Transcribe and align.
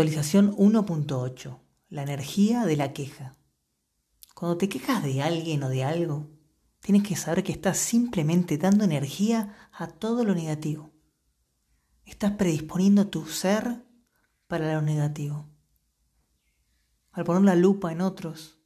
Actualización 0.00 0.56
1.8. 0.56 1.60
La 1.90 2.02
energía 2.02 2.64
de 2.64 2.74
la 2.74 2.94
queja. 2.94 3.36
Cuando 4.34 4.56
te 4.56 4.70
quejas 4.70 5.04
de 5.04 5.20
alguien 5.20 5.62
o 5.62 5.68
de 5.68 5.84
algo, 5.84 6.30
tienes 6.80 7.02
que 7.06 7.16
saber 7.16 7.44
que 7.44 7.52
estás 7.52 7.76
simplemente 7.76 8.56
dando 8.56 8.84
energía 8.84 9.68
a 9.70 9.88
todo 9.88 10.24
lo 10.24 10.34
negativo. 10.34 10.94
Estás 12.06 12.32
predisponiendo 12.32 13.08
tu 13.08 13.26
ser 13.26 13.84
para 14.46 14.72
lo 14.72 14.80
negativo. 14.80 15.50
Al 17.12 17.24
poner 17.24 17.42
la 17.42 17.54
lupa 17.54 17.92
en 17.92 18.00
otros, 18.00 18.58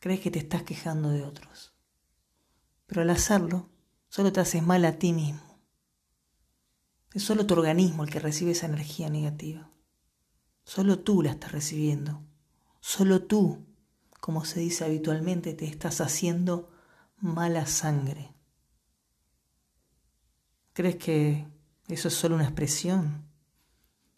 crees 0.00 0.18
que 0.18 0.32
te 0.32 0.40
estás 0.40 0.64
quejando 0.64 1.10
de 1.10 1.22
otros. 1.22 1.76
Pero 2.86 3.02
al 3.02 3.10
hacerlo, 3.10 3.70
solo 4.08 4.32
te 4.32 4.40
haces 4.40 4.64
mal 4.64 4.84
a 4.84 4.98
ti 4.98 5.12
mismo. 5.12 5.62
Es 7.14 7.22
solo 7.22 7.46
tu 7.46 7.54
organismo 7.54 8.02
el 8.02 8.10
que 8.10 8.18
recibe 8.18 8.50
esa 8.50 8.66
energía 8.66 9.08
negativa. 9.08 9.70
Solo 10.66 10.98
tú 10.98 11.22
la 11.22 11.30
estás 11.30 11.52
recibiendo. 11.52 12.24
Solo 12.80 13.22
tú, 13.22 13.64
como 14.20 14.44
se 14.44 14.58
dice 14.58 14.84
habitualmente, 14.84 15.54
te 15.54 15.64
estás 15.64 16.00
haciendo 16.00 16.68
mala 17.18 17.66
sangre. 17.66 18.34
¿Crees 20.72 20.96
que 20.96 21.46
eso 21.86 22.08
es 22.08 22.14
solo 22.14 22.34
una 22.34 22.44
expresión? 22.44 23.24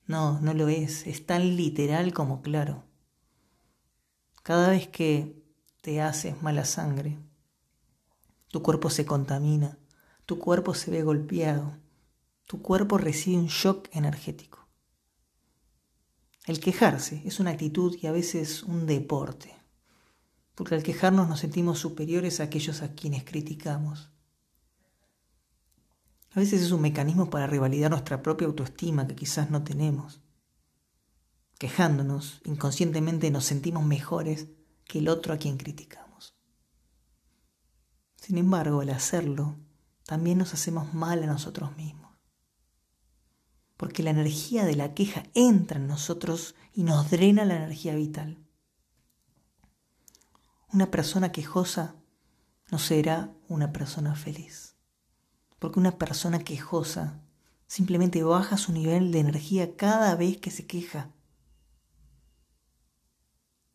No, 0.06 0.40
no 0.40 0.54
lo 0.54 0.68
es. 0.68 1.06
Es 1.06 1.26
tan 1.26 1.54
literal 1.54 2.14
como 2.14 2.40
claro. 2.40 2.82
Cada 4.42 4.70
vez 4.70 4.88
que 4.88 5.44
te 5.82 6.00
haces 6.00 6.42
mala 6.42 6.64
sangre, 6.64 7.18
tu 8.48 8.62
cuerpo 8.62 8.88
se 8.88 9.04
contamina, 9.04 9.78
tu 10.24 10.38
cuerpo 10.38 10.72
se 10.72 10.90
ve 10.90 11.02
golpeado, 11.02 11.76
tu 12.46 12.62
cuerpo 12.62 12.96
recibe 12.96 13.36
un 13.36 13.48
shock 13.48 13.90
energético. 13.92 14.67
El 16.48 16.60
quejarse 16.60 17.20
es 17.26 17.40
una 17.40 17.50
actitud 17.50 17.94
y 18.00 18.06
a 18.06 18.10
veces 18.10 18.62
un 18.62 18.86
deporte, 18.86 19.54
porque 20.54 20.74
al 20.74 20.82
quejarnos 20.82 21.28
nos 21.28 21.40
sentimos 21.40 21.78
superiores 21.78 22.40
a 22.40 22.44
aquellos 22.44 22.80
a 22.80 22.94
quienes 22.94 23.22
criticamos. 23.24 24.08
A 26.30 26.40
veces 26.40 26.62
es 26.62 26.70
un 26.70 26.80
mecanismo 26.80 27.28
para 27.28 27.46
revalidar 27.46 27.90
nuestra 27.90 28.22
propia 28.22 28.46
autoestima 28.46 29.06
que 29.06 29.14
quizás 29.14 29.50
no 29.50 29.62
tenemos. 29.62 30.22
Quejándonos, 31.58 32.40
inconscientemente 32.46 33.30
nos 33.30 33.44
sentimos 33.44 33.84
mejores 33.84 34.46
que 34.86 35.00
el 35.00 35.10
otro 35.10 35.34
a 35.34 35.36
quien 35.36 35.58
criticamos. 35.58 36.34
Sin 38.16 38.38
embargo, 38.38 38.80
al 38.80 38.88
hacerlo, 38.88 39.56
también 40.06 40.38
nos 40.38 40.54
hacemos 40.54 40.94
mal 40.94 41.22
a 41.22 41.26
nosotros 41.26 41.76
mismos 41.76 42.07
porque 43.78 44.02
la 44.02 44.10
energía 44.10 44.64
de 44.66 44.74
la 44.74 44.92
queja 44.92 45.22
entra 45.34 45.78
en 45.78 45.86
nosotros 45.86 46.56
y 46.74 46.82
nos 46.82 47.10
drena 47.10 47.44
la 47.44 47.56
energía 47.56 47.94
vital. 47.94 48.44
Una 50.72 50.90
persona 50.90 51.30
quejosa 51.30 51.94
no 52.72 52.78
será 52.80 53.32
una 53.48 53.72
persona 53.72 54.16
feliz, 54.16 54.74
porque 55.60 55.78
una 55.78 55.96
persona 55.96 56.40
quejosa 56.40 57.22
simplemente 57.68 58.22
baja 58.24 58.58
su 58.58 58.72
nivel 58.72 59.12
de 59.12 59.20
energía 59.20 59.76
cada 59.76 60.16
vez 60.16 60.38
que 60.38 60.50
se 60.50 60.66
queja. 60.66 61.12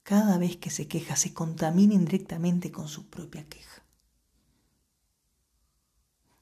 Cada 0.04 0.38
vez 0.38 0.58
que 0.58 0.70
se 0.70 0.90
queja 0.90 1.16
se 1.16 1.34
contamina 1.34 1.94
indirectamente 1.94 2.74
con 2.74 2.90
su 2.90 3.10
propia 3.10 3.48
queja. 3.48 3.86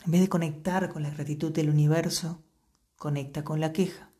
En 0.03 0.11
vez 0.11 0.21
de 0.21 0.29
conectar 0.29 0.91
con 0.91 1.03
la 1.03 1.11
gratitud 1.11 1.51
del 1.51 1.69
universo, 1.69 2.43
conecta 3.01 3.43
con 3.43 3.59
la 3.59 3.73
queja. 3.73 4.11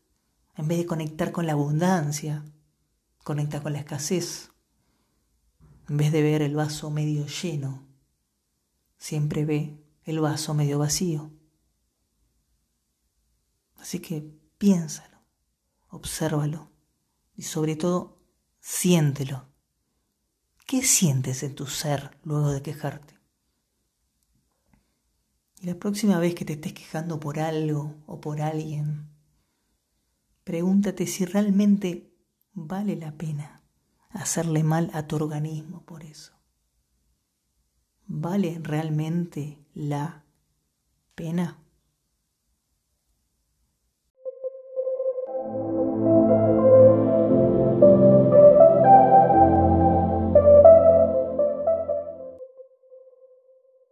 En 0.56 0.66
vez 0.66 0.76
de 0.76 0.86
conectar 0.86 1.30
con 1.30 1.46
la 1.46 1.52
abundancia, 1.52 2.44
conecta 3.22 3.62
con 3.62 3.74
la 3.74 3.78
escasez. 3.78 4.50
En 5.88 5.98
vez 5.98 6.10
de 6.10 6.20
ver 6.20 6.42
el 6.42 6.56
vaso 6.56 6.90
medio 6.90 7.24
lleno, 7.28 7.86
siempre 8.98 9.44
ve 9.44 9.80
el 10.02 10.18
vaso 10.18 10.52
medio 10.54 10.80
vacío. 10.80 11.30
Así 13.76 14.00
que 14.00 14.28
piénsalo, 14.58 15.18
obsérvalo 15.88 16.72
y 17.36 17.44
sobre 17.44 17.76
todo 17.76 18.18
siéntelo. 18.58 19.46
¿Qué 20.66 20.82
sientes 20.82 21.44
en 21.44 21.54
tu 21.54 21.68
ser 21.68 22.18
luego 22.24 22.50
de 22.50 22.62
quejarte? 22.62 23.21
Y 25.62 25.66
la 25.66 25.76
próxima 25.76 26.18
vez 26.18 26.34
que 26.34 26.44
te 26.44 26.54
estés 26.54 26.72
quejando 26.72 27.20
por 27.20 27.38
algo 27.38 27.94
o 28.06 28.20
por 28.20 28.40
alguien, 28.40 29.08
pregúntate 30.42 31.06
si 31.06 31.24
realmente 31.24 32.12
vale 32.52 32.96
la 32.96 33.12
pena 33.12 33.62
hacerle 34.10 34.64
mal 34.64 34.90
a 34.92 35.06
tu 35.06 35.14
organismo 35.14 35.84
por 35.84 36.02
eso. 36.02 36.32
¿Vale 38.06 38.58
realmente 38.60 39.64
la 39.72 40.24
pena? 41.14 41.61